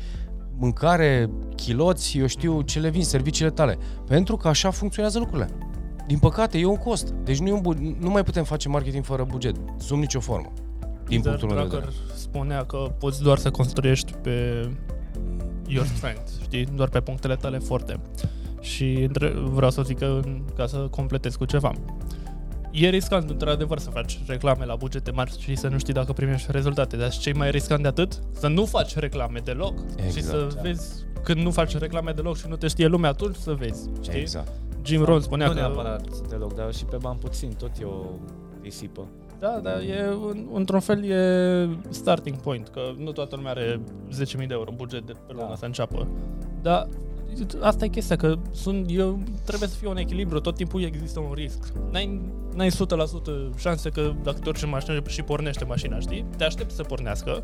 Mâncare, 0.58 1.30
chiloți, 1.56 2.18
eu 2.18 2.26
știu 2.28 2.62
ce 2.62 2.80
le 2.80 2.90
vinzi, 2.90 3.10
serviciile 3.10 3.50
tale. 3.50 3.78
Pentru 4.08 4.38
că 4.38 4.48
așa 4.48 4.70
funcționează 4.70 5.20
lucrurile. 5.20 5.50
Din 6.08 6.18
păcate, 6.18 6.58
e 6.58 6.66
un 6.66 6.76
cost. 6.76 7.14
Deci 7.24 7.40
nu, 7.40 7.48
e 7.48 7.52
un 7.52 7.62
bu- 7.62 7.96
nu 8.00 8.10
mai 8.10 8.24
putem 8.24 8.44
face 8.44 8.70
marketing 8.70 9.04
fără 9.04 9.24
buget, 9.24 9.56
sub 9.78 9.98
nicio 9.98 10.20
formă. 10.20 10.52
Din 11.08 11.22
Peter 11.22 11.38
punctul 11.40 11.48
meu 11.48 11.58
de 11.58 11.70
Drucker 11.70 11.90
vedere. 11.90 12.18
spunea 12.18 12.64
că 12.66 12.78
poți 13.00 13.22
doar 13.22 13.38
să 13.38 13.52
construiești 13.52 14.14
pe 14.14 14.68
your 15.68 15.86
strength, 15.86 16.30
știi? 16.42 16.66
Doar 16.76 16.90
pe 16.90 17.00
punctele 17.00 17.36
tale 17.36 17.58
forte. 17.58 18.00
Și 18.62 18.94
între- 19.08 19.34
vreau 19.36 19.72
să 19.72 19.82
zic 19.82 19.98
că, 19.98 20.20
ca 20.56 20.66
să 20.66 20.78
completez 20.78 21.36
cu 21.36 21.46
ceva. 21.46 21.72
E 22.76 22.90
riscant 22.90 23.30
într-adevăr 23.30 23.80
să 23.80 23.90
faci 23.90 24.20
reclame 24.28 24.66
la 24.66 24.76
bugete 24.76 25.12
mari 25.12 25.36
și 25.40 25.56
să 25.56 25.68
nu 25.68 25.78
știi 25.78 25.94
dacă 25.94 26.14
primești 26.14 26.52
rezultate, 26.52 26.98
dar 26.98 27.10
ce 27.10 27.34
mai 27.34 27.52
riscant 27.52 27.82
de 27.82 27.88
atât? 27.88 28.20
Să 28.32 28.48
nu 28.48 28.66
faci 28.66 28.96
reclame 28.96 29.40
deloc 29.44 29.74
și 30.12 30.22
să 30.22 30.42
Exact. 30.46 30.62
vezi 30.62 31.04
când 31.24 31.40
nu 31.42 31.52
faci 31.52 31.78
reclame 31.78 32.12
deloc 32.12 32.38
și 32.38 32.46
nu 32.48 32.56
te 32.56 32.68
știe 32.68 32.86
lumea 32.88 33.10
atunci 33.10 33.36
să 33.36 33.54
vezi, 33.54 33.90
știi? 34.02 34.20
Exact. 34.20 34.52
Jim 34.84 35.04
Rohn 35.04 35.22
spunea 35.22 35.48
nu 35.48 35.54
că 35.54 35.60
neapărat 35.60 36.28
deloc, 36.30 36.56
dar 36.56 36.74
și 36.74 36.86
pe 36.86 36.98
bani 37.02 37.20
puțin, 37.20 37.54
tot 37.58 37.72
e 37.82 37.84
o 37.84 38.04
risipă. 38.62 39.08
Da, 39.40 39.60
da, 39.64 39.82
e, 39.82 40.00
în- 40.30 40.48
într-un 40.54 40.80
fel 40.80 41.04
e 41.04 41.70
starting 41.90 42.38
point, 42.38 42.68
că 42.68 42.80
nu 42.98 43.12
toată 43.12 43.36
lumea 43.36 43.52
are 43.52 43.80
10.000 44.12 44.48
de 44.48 44.54
euro 44.54 44.72
buget 44.76 45.06
de 45.06 45.12
pe 45.28 45.34
luna 45.34 45.48
Da. 45.48 45.56
să 45.56 45.66
înceapă. 45.66 46.08
Dar 46.62 46.88
asta 47.62 47.86
e 47.86 47.88
chestia, 47.88 48.16
că 48.16 48.36
sunt, 48.52 48.86
eu, 48.90 49.20
trebuie 49.46 49.70
să 49.70 49.76
fie 49.78 49.88
un 49.90 49.98
echilibru, 49.98 50.40
tot 50.40 50.56
timpul 50.56 50.84
există 50.84 51.20
un 51.20 51.32
risc. 51.34 51.72
N-ai, 51.92 52.22
n-ai 52.56 52.70
100% 52.70 53.58
șanse 53.58 53.90
că 53.90 54.14
dacă 54.24 54.38
te 54.40 54.50
urci 54.50 54.64
în 54.64 54.70
mașină 54.70 55.02
și 55.08 55.22
pornește 55.22 55.64
mașina, 55.64 56.00
știi? 56.00 56.26
Te 56.38 56.44
aștepți 56.44 56.76
să 56.76 56.84
pornească, 56.84 57.44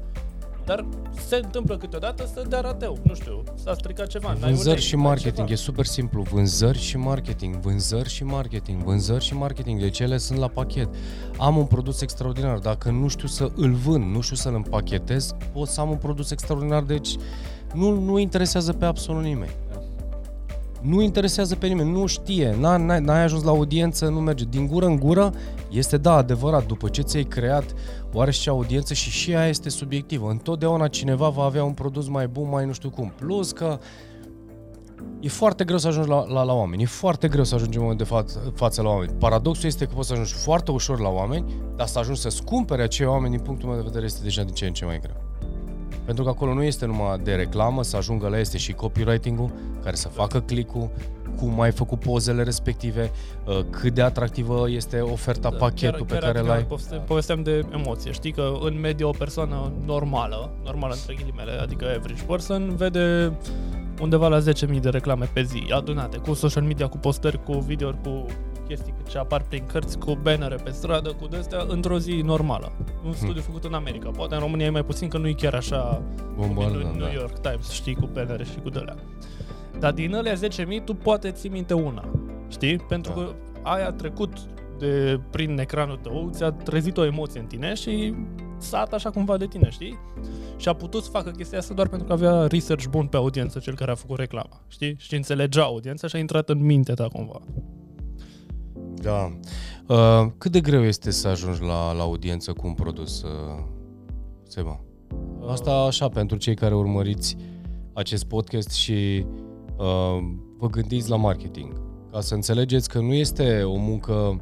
dar 0.65 0.85
se 1.27 1.35
întâmplă 1.35 1.77
câteodată 1.77 2.29
să 2.33 2.45
dea 2.49 2.59
rateu, 2.61 2.97
nu 3.03 3.13
știu, 3.13 3.43
s-a 3.63 3.73
stricat 3.73 4.07
ceva. 4.07 4.27
n-ai 4.27 4.39
Vânzări 4.39 4.69
ulei, 4.69 4.81
și 4.81 4.95
n-ai 4.95 5.03
marketing, 5.03 5.47
ceva. 5.47 5.51
e 5.51 5.55
super 5.55 5.85
simplu. 5.85 6.21
Vânzări 6.21 6.79
și 6.79 6.97
marketing, 6.97 7.55
vânzări 7.55 8.09
și 8.09 8.23
marketing, 8.23 8.83
vânzări 8.83 9.23
și 9.23 9.33
marketing. 9.33 9.79
Deci 9.79 9.99
ele 9.99 10.17
sunt 10.17 10.39
la 10.39 10.47
pachet. 10.47 10.89
Am 11.37 11.57
un 11.57 11.65
produs 11.65 12.01
extraordinar. 12.01 12.57
Dacă 12.57 12.89
nu 12.89 13.07
știu 13.07 13.27
să 13.27 13.51
îl 13.55 13.71
vând, 13.73 14.15
nu 14.15 14.21
știu 14.21 14.35
să-l 14.35 14.53
împachetez, 14.53 15.35
pot 15.53 15.67
să 15.67 15.81
am 15.81 15.89
un 15.89 15.97
produs 15.97 16.31
extraordinar. 16.31 16.83
Deci 16.83 17.15
nu, 17.73 17.99
nu 17.99 18.17
interesează 18.19 18.73
pe 18.73 18.85
absolut 18.85 19.23
nimeni. 19.23 19.51
Nu 20.81 21.01
interesează 21.01 21.55
pe 21.55 21.67
nimeni, 21.67 21.91
nu 21.91 22.05
știe, 22.05 22.55
n-a- 22.59 22.77
n-ai, 22.77 22.99
n-ai 22.99 23.23
ajuns 23.23 23.43
la 23.43 23.49
audiență, 23.49 24.07
nu 24.07 24.19
merge. 24.19 24.43
Din 24.49 24.67
gură 24.67 24.85
în 24.85 24.95
gură 24.99 25.33
este, 25.69 25.97
da, 25.97 26.13
adevărat, 26.15 26.65
după 26.65 26.89
ce 26.89 27.01
ți-ai 27.01 27.23
creat 27.23 27.73
oarește 28.13 28.49
audiență 28.49 28.93
și 28.93 29.09
și 29.09 29.31
ea 29.31 29.47
este 29.47 29.69
subiectivă. 29.69 30.29
Întotdeauna 30.29 30.87
cineva 30.87 31.29
va 31.29 31.43
avea 31.43 31.63
un 31.63 31.73
produs 31.73 32.07
mai 32.07 32.27
bun, 32.27 32.49
mai 32.49 32.65
nu 32.65 32.73
știu 32.73 32.89
cum. 32.89 33.13
Plus 33.15 33.51
că 33.51 33.79
e 35.19 35.27
foarte 35.29 35.63
greu 35.63 35.77
să 35.77 35.87
ajungi 35.87 36.09
la, 36.09 36.25
la, 36.27 36.43
la 36.43 36.53
oameni, 36.53 36.83
e 36.83 36.85
foarte 36.85 37.27
greu 37.27 37.43
să 37.43 37.55
ajungi 37.55 37.77
în 37.77 37.83
moment 37.83 37.99
de 38.01 38.05
fa- 38.15 38.53
față 38.53 38.81
la 38.81 38.89
oameni. 38.89 39.11
Paradoxul 39.19 39.65
este 39.67 39.85
că 39.85 39.91
poți 39.95 40.07
să 40.07 40.13
ajungi 40.13 40.33
foarte 40.33 40.71
ușor 40.71 40.99
la 40.99 41.09
oameni, 41.09 41.53
dar 41.75 41.87
să 41.87 41.99
ajungi 41.99 42.21
să-ți 42.21 42.43
cumpere 42.43 42.83
acei 42.83 43.05
oameni, 43.05 43.35
din 43.35 43.43
punctul 43.43 43.67
meu 43.69 43.77
de 43.77 43.83
vedere, 43.85 44.05
este 44.05 44.23
deja 44.23 44.43
din 44.43 44.53
ce 44.53 44.65
în 44.65 44.73
ce 44.73 44.85
mai 44.85 44.99
greu. 44.99 45.15
Pentru 46.05 46.23
că 46.23 46.29
acolo 46.29 46.53
nu 46.53 46.63
este 46.63 46.85
numai 46.85 47.17
de 47.23 47.33
reclamă, 47.35 47.83
să 47.83 47.97
ajungă 47.97 48.27
la 48.27 48.39
este 48.39 48.57
și 48.57 48.73
copywriting-ul, 48.73 49.51
care 49.83 49.95
să 49.95 50.07
facă 50.07 50.39
click-ul, 50.39 50.89
cum 51.37 51.61
ai 51.61 51.71
făcut 51.71 51.99
pozele 51.99 52.43
respective, 52.43 53.11
uh, 53.45 53.59
cât 53.69 53.93
de 53.93 54.01
atractivă 54.01 54.69
este 54.69 54.99
oferta, 54.99 55.49
Da, 55.49 55.55
pachetul 55.57 56.05
pe 56.05 56.13
care 56.17 56.37
adică 56.39 56.53
l-ai. 56.53 56.63
poveste- 56.63 56.95
Povesteam 56.95 57.43
de 57.43 57.65
emoție. 57.73 58.11
Știi 58.11 58.31
că 58.31 58.51
în 58.61 58.79
medie 58.79 59.05
o 59.05 59.11
persoană 59.11 59.71
normală, 59.85 60.49
normală 60.63 60.93
între 60.93 61.13
ghilimele, 61.13 61.51
adică 61.51 61.85
average 61.85 62.23
person, 62.23 62.75
vede 62.75 63.31
undeva 64.01 64.27
la 64.27 64.39
10.000 64.39 64.79
de 64.81 64.89
reclame 64.89 65.29
pe 65.33 65.43
zi, 65.43 65.63
adunate, 65.75 66.17
cu 66.17 66.33
social 66.33 66.63
media, 66.63 66.87
cu 66.87 66.97
postări, 66.97 67.43
cu 67.43 67.57
videouri, 67.59 67.97
cu 68.03 68.25
chestii 68.71 68.93
ce 69.07 69.17
apar 69.17 69.41
prin 69.41 69.65
cărți, 69.65 69.97
cu 69.97 70.17
bannere 70.21 70.55
pe 70.55 70.69
stradă, 70.69 71.13
cu 71.19 71.27
de-astea, 71.27 71.65
într-o 71.67 71.99
zi 71.99 72.11
normală. 72.11 72.71
Un 73.05 73.13
studiu 73.13 73.41
făcut 73.41 73.63
în 73.63 73.73
America. 73.73 74.09
Poate 74.09 74.33
în 74.33 74.39
România 74.39 74.65
e 74.65 74.69
mai 74.69 74.83
puțin, 74.83 75.07
că 75.07 75.17
nu 75.17 75.27
e 75.27 75.33
chiar 75.33 75.53
așa 75.53 76.01
cum 76.35 76.43
e 76.43 76.45
Bombardă, 76.45 76.77
în 76.77 76.97
New 76.97 77.07
da. 77.07 77.11
York 77.13 77.39
Times, 77.39 77.69
știi, 77.69 77.95
cu 77.95 78.09
bannere 78.13 78.43
și 78.43 78.59
cu 78.63 78.69
de 78.69 78.83
Dar 79.79 79.91
din 79.91 80.15
alea 80.15 80.33
10.000, 80.33 80.39
tu 80.85 80.93
poate 80.93 81.31
ții 81.31 81.49
minte 81.49 81.73
una, 81.73 82.11
știi? 82.47 82.77
Pentru 82.77 83.13
Da. 83.15 83.21
că 83.21 83.33
ai 83.63 83.85
a 83.85 83.91
trecut 83.91 84.33
de 84.77 85.19
prin 85.31 85.59
ecranul 85.59 85.97
tău, 85.97 86.29
ți-a 86.31 86.51
trezit 86.51 86.97
o 86.97 87.05
emoție 87.05 87.39
în 87.39 87.45
tine 87.45 87.73
și 87.73 88.13
s-a 88.57 88.87
așa 88.91 89.09
cumva 89.09 89.37
de 89.37 89.45
tine, 89.45 89.69
știi? 89.69 89.99
Și 90.57 90.69
a 90.69 90.73
putut 90.73 91.03
să 91.03 91.09
facă 91.09 91.29
chestia 91.29 91.57
asta 91.57 91.73
doar 91.73 91.87
pentru 91.87 92.07
că 92.07 92.13
avea 92.13 92.47
research 92.47 92.85
bun 92.89 93.05
pe 93.05 93.17
audiență, 93.17 93.59
cel 93.59 93.75
care 93.75 93.91
a 93.91 93.95
făcut 93.95 94.17
reclama, 94.17 94.61
știi? 94.67 94.95
Și 94.99 95.15
înțelegea 95.15 95.63
audiența 95.63 96.07
și 96.07 96.15
a 96.15 96.19
intrat 96.19 96.49
în 96.49 96.65
mintea 96.65 96.93
ta 96.93 97.07
cumva. 97.07 97.39
Da. 98.93 99.31
Uh, 99.87 100.31
cât 100.37 100.51
de 100.51 100.61
greu 100.61 100.83
este 100.83 101.11
să 101.11 101.27
ajungi 101.27 101.61
la, 101.61 101.91
la 101.91 102.01
audiență 102.01 102.53
cu 102.53 102.67
un 102.67 102.73
produs, 102.73 103.21
uh, 103.21 103.63
Seba? 104.43 104.79
Asta 105.47 105.71
așa, 105.71 106.09
pentru 106.09 106.37
cei 106.37 106.55
care 106.55 106.75
urmăriți 106.75 107.37
acest 107.93 108.23
podcast 108.23 108.71
și 108.71 109.25
uh, 109.77 110.17
vă 110.57 110.67
gândiți 110.67 111.09
la 111.09 111.15
marketing. 111.15 111.81
Ca 112.11 112.19
să 112.19 112.33
înțelegeți 112.33 112.89
că 112.89 112.99
nu 112.99 113.13
este 113.13 113.63
o 113.63 113.77
muncă, 113.77 114.41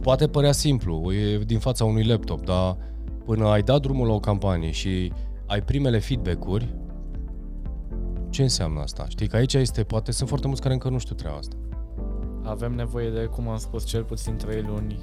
poate 0.00 0.28
părea 0.28 0.52
simplu, 0.52 1.12
e 1.12 1.38
din 1.38 1.58
fața 1.58 1.84
unui 1.84 2.04
laptop, 2.04 2.44
dar 2.44 2.76
până 3.24 3.48
ai 3.48 3.62
dat 3.62 3.80
drumul 3.80 4.06
la 4.06 4.12
o 4.12 4.20
campanie 4.20 4.70
și 4.70 5.12
ai 5.46 5.62
primele 5.62 5.98
feedback-uri, 5.98 6.74
ce 8.30 8.42
înseamnă 8.42 8.80
asta? 8.80 9.04
Știi 9.08 9.26
că 9.26 9.36
aici 9.36 9.54
este, 9.54 9.82
poate 9.82 10.12
sunt 10.12 10.28
foarte 10.28 10.46
mulți 10.46 10.62
care 10.62 10.74
încă 10.74 10.88
nu 10.88 10.98
știu 10.98 11.14
treaba 11.14 11.36
asta. 11.36 11.56
Avem 12.46 12.72
nevoie 12.72 13.10
de, 13.10 13.24
cum 13.24 13.48
am 13.48 13.56
spus, 13.56 13.84
cel 13.84 14.02
puțin 14.04 14.36
3 14.36 14.62
luni 14.62 14.98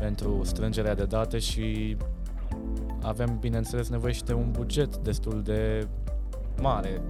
pentru 0.00 0.40
strângerea 0.42 0.94
de 0.94 1.04
date 1.04 1.38
și 1.38 1.96
avem, 3.02 3.38
bineînțeles, 3.40 3.88
nevoie 3.88 4.12
și 4.12 4.24
de 4.24 4.32
un 4.32 4.50
buget 4.50 4.96
destul 4.96 5.42
de 5.42 5.88
mare. 6.62 7.02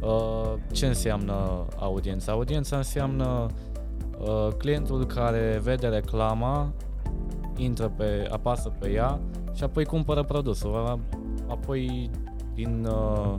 Uh, 0.00 0.52
Ce 0.72 0.86
înseamnă 0.86 1.66
audiența? 1.78 2.32
Audiența 2.32 2.76
înseamnă 2.76 3.46
uh, 4.20 4.48
clientul 4.56 5.06
care 5.06 5.60
vede 5.62 5.86
reclama, 5.86 6.72
intră 7.56 7.92
pe, 7.96 8.28
apasă 8.30 8.72
pe 8.78 8.90
ea 8.90 9.20
și 9.54 9.64
apoi 9.64 9.84
cumpără 9.84 10.22
produsul. 10.22 10.74
A- 10.74 10.98
Apoi 11.48 12.10
din 12.54 12.86
uh, 12.90 13.34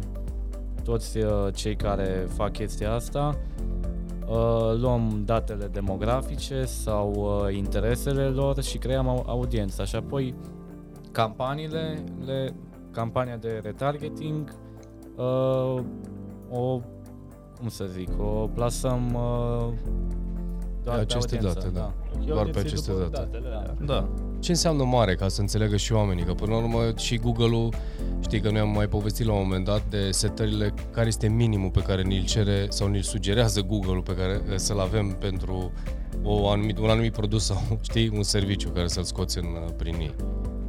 toți 0.84 1.18
uh, 1.18 1.48
cei 1.54 1.76
care 1.76 2.28
fac 2.36 2.52
chestia 2.52 2.94
asta, 2.94 3.38
uh, 3.38 3.79
luăm 4.80 5.22
datele 5.26 5.68
demografice 5.68 6.66
sau 6.66 7.12
uh, 7.14 7.56
interesele 7.56 8.24
lor 8.28 8.62
și 8.62 8.78
creăm 8.78 9.08
au- 9.08 9.24
audiența 9.28 9.84
și 9.86 9.96
apoi 9.96 10.36
campaniile, 11.12 12.04
le, 12.26 12.56
campania 12.92 13.38
de 13.38 13.60
retargeting, 13.64 14.54
uh, 15.16 15.82
o, 16.50 16.80
cum 17.60 17.68
să 17.70 17.86
zic, 17.86 18.10
o 18.22 18.48
plasăm 18.54 19.14
uh, 19.14 19.74
doar 20.84 20.96
pe 20.96 21.02
Aceste 21.02 21.36
audiență, 21.36 21.60
date, 21.60 21.70
da. 21.74 21.94
Doar 22.26 22.26
pe 22.26 22.32
Audienței 22.32 22.62
aceste 22.62 22.92
după 22.92 23.04
date. 23.12 23.30
datele 23.32 23.56
alea. 23.56 23.76
Da. 23.86 24.08
Ce 24.40 24.52
înseamnă 24.52 24.84
mare, 24.84 25.16
ca 25.16 25.28
să 25.28 25.42
înțeleagă 25.42 25.78
și 25.78 25.94
oamenii? 25.94 26.24
Că 26.24 26.34
până 26.34 26.52
la 26.52 26.58
urmă 26.58 26.80
și 26.98 27.18
Google-ul, 27.18 27.74
știi 28.20 28.40
că 28.40 28.50
noi 28.50 28.60
am 28.60 28.70
mai 28.70 28.88
povestit 28.88 29.26
la 29.26 29.34
un 29.34 29.42
moment 29.42 29.66
dat 29.66 29.84
de 29.90 30.12
setările 30.12 30.74
care 30.92 31.08
este 31.08 31.28
minimul 31.28 31.70
pe 31.70 31.80
care 31.80 32.02
ni-l 32.02 32.26
cere 32.26 32.66
sau 32.70 32.88
ni-l 32.88 33.02
sugerează 33.02 33.62
Google-ul 33.62 34.02
pe 34.02 34.16
care 34.16 34.42
eh, 34.52 34.56
să-l 34.56 34.80
avem 34.80 35.16
pentru 35.20 35.72
o 36.24 36.50
anumit, 36.50 36.78
un 36.78 36.90
anumit 36.90 37.12
produs 37.12 37.46
sau, 37.46 37.62
știi, 37.90 38.12
un 38.14 38.24
serviciu 38.24 38.70
care 38.70 38.88
să-l 38.88 39.04
scoți 39.04 39.38
în, 39.38 39.44
eh, 39.44 39.74
prin 39.78 39.94
ei. 39.94 40.16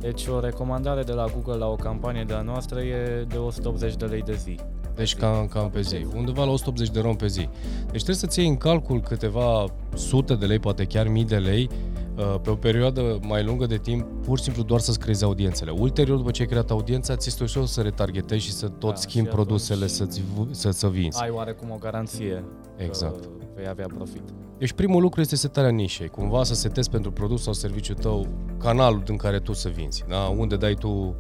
Deci 0.01 0.27
o 0.27 0.41
recomandare 0.41 1.03
de 1.03 1.13
la 1.13 1.25
Google 1.35 1.57
la 1.57 1.67
o 1.67 1.77
campanie 1.77 2.25
de 2.25 2.35
a 2.35 2.41
noastră 2.41 2.81
e 2.81 3.25
de 3.29 3.37
180 3.37 3.97
de 3.97 4.05
lei 4.05 4.23
de 4.23 4.35
zi. 4.35 4.55
Deci 4.95 5.15
cam, 5.15 5.47
cam 5.47 5.71
pe 5.71 5.81
zi. 5.81 6.07
Undeva 6.15 6.45
la 6.45 6.51
180 6.51 6.91
de 6.91 7.01
ron 7.01 7.15
pe 7.15 7.27
zi. 7.27 7.49
Deci 7.81 8.03
trebuie 8.03 8.17
să-ți 8.17 8.39
iei 8.39 8.49
în 8.49 8.57
calcul 8.57 9.01
câteva 9.01 9.65
sute 9.95 10.35
de 10.35 10.47
lei, 10.47 10.59
poate 10.59 10.85
chiar 10.85 11.09
mii 11.09 11.25
de 11.25 11.37
lei, 11.37 11.69
uh, 11.71 12.00
pe 12.43 12.51
o 12.51 12.55
perioadă 12.55 13.19
mai 13.23 13.45
lungă 13.45 13.67
de 13.67 13.77
timp, 13.77 14.07
pur 14.25 14.39
și 14.39 14.45
simplu 14.45 14.63
doar 14.63 14.81
să-ți 14.81 14.99
creezi 14.99 15.25
audiențele. 15.25 15.71
Ulterior, 15.71 16.17
după 16.17 16.31
ce 16.31 16.43
ai 16.43 16.49
creat 16.49 16.71
audiența, 16.71 17.17
ți 17.17 17.29
este 17.29 17.43
ușor 17.43 17.67
să 17.67 17.81
retargetezi 17.81 18.45
și 18.45 18.53
să 18.53 18.69
tot 18.69 18.91
Da, 18.91 18.95
schimbi 18.97 19.29
și 19.29 19.35
atunci- 19.35 19.47
produsele, 19.47 19.87
să-ți, 19.87 20.21
v- 20.35 20.51
să, 20.55 20.71
să 20.71 20.89
vinzi. 20.89 21.23
Ai 21.23 21.31
oarecum 21.31 21.71
o 21.71 21.77
garanție 21.81 22.45
Exact. 22.77 23.21
că 23.21 23.29
vei 23.55 23.69
avea 23.69 23.87
profit. 23.97 24.23
Deci 24.59 24.73
primul 24.73 25.03
lucru 25.03 25.21
este 25.21 25.37
setarea 25.37 25.71
nișei, 25.71 26.09
cumva 26.09 26.43
să 26.45 26.55
setezi 26.55 26.91
pentru 26.91 27.13
produs 27.13 27.43
sau 27.43 27.53
serviciul 27.53 27.95
tău 27.95 28.27
canalul 28.59 29.03
din 29.05 29.17
care 29.17 29.39
tu 29.39 29.53
să 29.53 29.69
vinzi, 29.69 30.05
da? 30.09 30.19
unde 30.37 30.57
dai 30.57 30.75
tu 30.75 31.15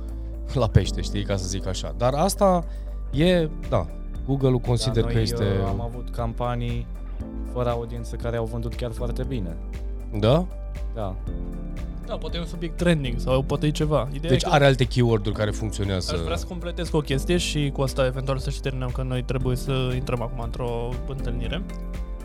la 0.54 0.66
pește, 0.68 1.00
știi, 1.00 1.22
ca 1.24 1.36
să 1.36 1.46
zic 1.48 1.66
așa. 1.66 1.94
Dar 1.96 2.14
asta 2.14 2.64
e, 3.12 3.48
da, 3.68 3.86
Google-ul 4.26 4.58
consider 4.58 5.02
Dar 5.02 5.06
că 5.10 5.12
noi, 5.12 5.22
este... 5.22 5.44
uh, 5.44 5.68
am 5.68 5.80
avut 5.80 6.10
campanii 6.10 6.86
fără 7.52 7.68
audiență 7.70 8.16
care 8.16 8.36
au 8.36 8.44
vândut 8.44 8.74
chiar 8.74 8.90
foarte 8.92 9.24
bine. 9.28 9.56
Da? 10.18 10.46
Da. 10.94 11.16
Da, 12.06 12.16
poate 12.16 12.36
e 12.36 12.40
un 12.40 12.46
subiect 12.46 12.76
trending 12.76 13.18
sau 13.20 13.42
poate 13.42 13.66
e 13.66 13.70
ceva. 13.70 14.08
Ideea 14.12 14.32
Deci 14.32 14.42
e 14.42 14.46
că 14.46 14.52
are 14.52 14.64
alte 14.64 14.84
keyword-uri 14.84 15.34
care 15.34 15.50
funcționează. 15.50 16.14
Aș 16.14 16.20
vrea 16.20 16.36
să 16.36 16.46
completez 16.46 16.88
cu 16.88 16.96
o 16.96 17.00
chestie 17.00 17.36
și 17.36 17.70
cu 17.72 17.82
asta 17.82 18.06
eventual 18.06 18.38
să 18.38 18.50
și 18.50 18.60
terminăm, 18.60 18.88
că 18.88 19.02
noi 19.02 19.22
trebuie 19.22 19.56
să 19.56 19.90
intrăm 19.94 20.22
acum 20.22 20.40
într-o 20.44 20.88
întâlnire. 21.08 21.62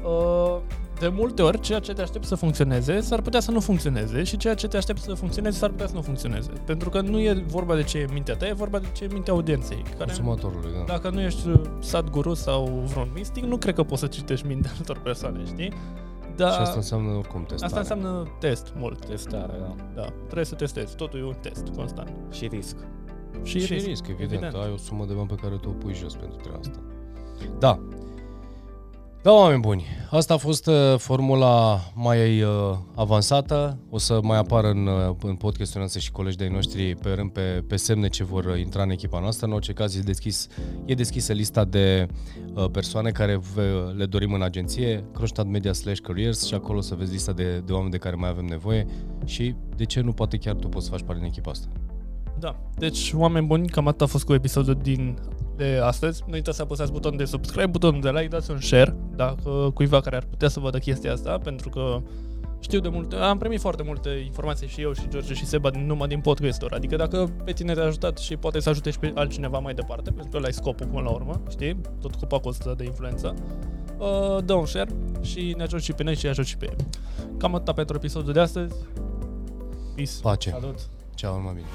Uh, 0.06 0.58
De 1.00 1.08
multe 1.08 1.42
ori, 1.42 1.60
ceea 1.60 1.80
ce 1.80 1.94
te 1.94 2.02
aștepți 2.02 2.28
să 2.28 2.36
funcționeze, 2.36 3.00
s-ar 3.00 3.22
putea 3.22 3.40
să 3.40 3.52
nu 3.52 3.60
funcționeze 3.60 4.24
și 4.24 4.38
ceea 4.38 4.54
ce 4.54 4.68
te 4.68 4.78
aștepți 4.78 5.04
să 5.04 5.14
funcționeze, 5.14 5.58
s-ar 5.58 5.70
putea 5.70 5.88
să 5.88 5.94
nu 5.94 6.02
funcționeze. 6.02 6.52
Pentru 6.66 6.90
că 6.90 7.02
nu 7.02 7.20
e 7.20 7.44
vorba 7.48 7.75
de 7.75 7.84
ce 7.84 7.98
e 7.98 8.04
în 8.04 8.14
mintea 8.14 8.36
ta, 8.36 8.48
e 8.48 8.54
vorba 8.54 8.80
de 8.80 8.88
ce 8.94 9.04
e 9.04 9.08
în 9.08 9.14
mintea 9.14 9.34
audienței. 9.34 9.84
Care, 9.84 10.06
Consumatorului, 10.06 10.72
da. 10.78 10.94
dacă 10.94 11.10
nu 11.10 11.22
ești 11.22 11.50
sad 11.80 12.10
guru 12.10 12.34
sau 12.34 12.84
vreun 12.86 13.10
mistic, 13.14 13.44
nu 13.44 13.58
cred 13.58 13.75
că 13.75 13.84
poți 13.84 14.00
să 14.02 14.08
citești 14.08 14.48
mintea 14.48 14.72
altor 14.78 15.00
persoane, 15.00 15.40
știi? 15.46 15.74
Da, 16.36 16.50
Și 16.51 16.60
asta 16.60 16.75
înseamnă 16.75 17.12
oricum 17.12 17.44
testare. 17.44 17.65
asta 17.65 17.80
înseamnă 17.80 18.27
test 18.39 18.74
mult. 18.75 19.06
Testare, 19.06 19.54
da. 19.60 19.75
Da, 19.96 20.06
trebuie 20.24 20.46
să 20.46 20.56
testezi. 20.56 20.96
Totul 20.96 21.20
e 21.20 21.24
un 21.24 21.36
test 21.42 21.68
constant. 21.75 22.12
Și 22.32 22.48
risc. 22.48 22.75
Și, 23.44 23.60
și 23.60 23.74
risc, 23.74 23.86
risc 23.86 24.08
evident. 24.08 24.32
evident. 24.44 24.63
Ai 24.63 24.72
o 24.72 24.77
sumă 24.77 25.06
de 25.06 25.13
bani 25.13 25.27
pe 25.27 25.36
care 25.36 25.56
tu 25.56 25.70
o 25.70 25.72
pui 25.72 25.94
jos 25.94 26.15
pentru 26.15 26.38
treaba 26.38 26.60
asta. 26.60 26.80
Da. 27.60 27.80
Da, 29.25 29.32
oameni 29.32 29.60
buni, 29.60 29.86
asta 30.10 30.34
a 30.34 30.38
fost 30.38 30.67
uh, 30.67 30.96
formula 30.98 31.79
mai 31.96 32.41
uh, 32.41 32.50
avansată. 32.96 33.77
O 33.89 33.98
să 33.98 34.20
mai 34.24 34.38
apară 34.38 34.70
în, 34.70 34.88
uh, 34.88 35.15
în 35.22 35.36
podcastul 35.36 35.79
noastre 35.79 36.00
și 36.00 36.12
colegi 36.12 36.38
de-ai 36.38 36.50
noștri 36.50 36.96
pe 36.96 37.10
rând 37.10 37.32
pe, 37.32 37.63
pe 37.67 37.75
semne 37.75 38.08
ce 38.08 38.24
vor 38.24 38.46
uh, 38.46 38.60
intra 38.60 38.84
în 38.84 38.89
echipa 38.89 39.20
noastră. 39.20 39.46
În 39.46 39.53
orice 39.53 39.74
caz, 39.74 39.96
e, 39.96 40.00
deschis, 40.00 40.48
e 40.86 40.94
deschisă 40.94 41.34
lista 41.34 41.63
de 41.63 42.08
uh, 42.53 42.65
persoane 42.72 43.12
care 43.12 43.36
v- 43.36 43.58
le 43.96 44.05
dorim 44.05 44.34
în 44.34 44.41
agenție, 44.41 45.03
Kronstadt 45.13 45.50
Media 45.50 45.74
slash 45.74 46.00
Careers 46.00 46.46
și 46.46 46.53
acolo 46.53 46.82
să 46.82 46.96
vezi 46.96 47.12
lista 47.12 47.32
de, 47.32 47.62
de 47.65 47.72
oameni 47.72 47.91
de 47.91 47.98
care 47.98 48.15
mai 48.15 48.29
avem 48.29 48.46
nevoie 48.46 48.86
și 49.25 49.55
de 49.75 49.86
ce 49.86 50.01
nu 50.01 50.12
poate 50.12 50.38
chiar 50.38 50.55
tu 50.55 50.67
poți 50.67 50.86
să 50.86 50.91
faci 50.91 51.01
parte 51.01 51.20
din 51.20 51.29
echipa 51.29 51.51
asta. 51.51 51.67
Da, 52.39 52.55
deci 52.77 53.13
oameni 53.15 53.46
buni, 53.46 53.67
cam 53.67 53.88
atât 53.88 54.01
a 54.01 54.05
fost 54.05 54.25
cu 54.25 54.34
episodul 54.34 54.77
din 54.82 55.17
de 55.55 55.79
astăzi. 55.83 56.24
Nu 56.25 56.33
uitați 56.33 56.57
să 56.57 56.63
apăsați 56.63 56.91
butonul 56.91 57.17
de 57.17 57.25
subscribe, 57.25 57.65
butonul 57.65 58.01
de 58.01 58.09
like, 58.09 58.27
dați 58.27 58.51
un 58.51 58.59
share 58.59 58.95
dacă 59.15 59.71
cuiva 59.74 60.01
care 60.01 60.15
ar 60.15 60.24
putea 60.29 60.47
să 60.47 60.59
vadă 60.59 60.77
chestia 60.77 61.12
asta, 61.12 61.38
pentru 61.43 61.69
că 61.69 62.01
știu 62.59 62.79
de 62.79 62.88
multe, 62.88 63.15
am 63.15 63.38
primit 63.38 63.59
foarte 63.59 63.83
multe 63.83 64.09
informații 64.09 64.67
și 64.67 64.81
eu 64.81 64.93
și 64.93 65.07
George 65.09 65.33
și 65.33 65.45
Seba 65.45 65.69
numai 65.85 66.07
din 66.07 66.19
podcastul 66.19 66.74
Adică 66.74 66.95
dacă 66.95 67.29
pe 67.43 67.51
tine 67.51 67.74
te-a 67.74 67.83
ajutat 67.83 68.17
și 68.17 68.38
poate 68.38 68.59
să 68.59 68.69
ajute 68.69 68.89
și 68.89 69.00
pe 69.00 69.12
altcineva 69.15 69.59
mai 69.59 69.74
departe, 69.74 70.12
pentru 70.12 70.29
că 70.31 70.38
ăla 70.38 70.45
ai 70.45 70.53
scopul 70.53 70.88
până 70.88 71.01
la 71.01 71.09
urmă, 71.09 71.41
știi? 71.50 71.81
Tot 72.01 72.15
copacul 72.15 72.51
ăsta 72.51 72.74
de 72.74 72.83
influență. 72.83 73.33
Uh, 73.97 74.43
dă 74.45 74.53
un 74.53 74.65
share 74.65 74.89
și 75.21 75.53
ne 75.57 75.63
ajut 75.63 75.81
și 75.81 75.93
pe 75.93 76.03
noi 76.03 76.15
și 76.15 76.27
ajut 76.27 76.45
și 76.45 76.57
pe 76.57 76.65
ei. 76.65 76.85
Cam 77.38 77.55
atât 77.55 77.75
pentru 77.75 77.95
episodul 77.95 78.33
de 78.33 78.39
astăzi. 78.39 78.75
Peace. 79.95 80.12
Pace. 80.21 80.50
Salut! 80.50 80.79
Ceau, 81.15 81.35
numai 81.35 81.53
bine. 81.53 81.67